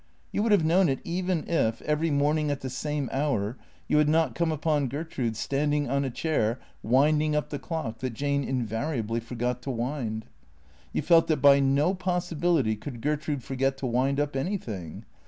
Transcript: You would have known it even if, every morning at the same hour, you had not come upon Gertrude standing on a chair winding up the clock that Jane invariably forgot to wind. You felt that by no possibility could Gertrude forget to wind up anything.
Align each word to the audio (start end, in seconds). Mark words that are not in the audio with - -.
You 0.31 0.41
would 0.41 0.51
have 0.51 0.65
known 0.65 0.89
it 0.89 0.99
even 1.03 1.47
if, 1.47 1.79
every 1.83 2.09
morning 2.09 2.49
at 2.49 2.61
the 2.61 2.71
same 2.71 3.07
hour, 3.13 3.59
you 3.87 3.99
had 3.99 4.09
not 4.09 4.33
come 4.33 4.51
upon 4.51 4.87
Gertrude 4.87 5.37
standing 5.37 5.87
on 5.91 6.03
a 6.03 6.09
chair 6.09 6.59
winding 6.81 7.35
up 7.35 7.51
the 7.51 7.59
clock 7.59 7.99
that 7.99 8.15
Jane 8.15 8.43
invariably 8.43 9.19
forgot 9.19 9.61
to 9.61 9.69
wind. 9.69 10.25
You 10.91 11.03
felt 11.03 11.27
that 11.27 11.37
by 11.37 11.59
no 11.59 11.93
possibility 11.93 12.75
could 12.75 12.99
Gertrude 13.01 13.43
forget 13.43 13.77
to 13.77 13.85
wind 13.85 14.19
up 14.19 14.35
anything. 14.35 15.05